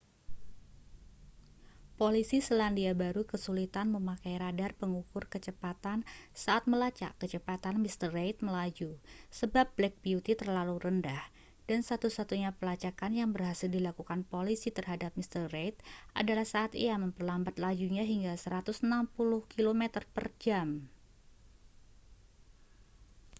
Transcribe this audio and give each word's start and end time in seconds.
polisi 1.99 2.37
selandia 2.47 2.91
baru 3.03 3.21
kesulitan 3.31 3.87
memakai 3.95 4.33
radar 4.43 4.71
pengukur 4.81 5.23
kecepatan 5.33 5.99
saat 6.43 6.63
melacak 6.71 7.11
kecepatan 7.21 7.75
mr 7.83 8.09
reid 8.17 8.37
melaju 8.47 8.91
sebab 9.39 9.65
black 9.77 9.93
beauty 10.05 10.33
terlalu 10.41 10.75
rendah 10.85 11.21
dan 11.69 11.81
satu-satunya 11.89 12.49
pelacakan 12.59 13.11
yang 13.19 13.29
berhasil 13.35 13.69
dilakukan 13.75 14.19
polisi 14.31 14.69
terhadap 14.77 15.11
mr 15.19 15.43
reid 15.53 15.75
adalah 16.19 16.45
saat 16.53 16.71
ia 16.85 16.95
memperlambat 17.03 17.55
lajunya 17.65 18.01
hingga 18.11 18.33
160 18.33 18.81
km/jam 19.53 20.67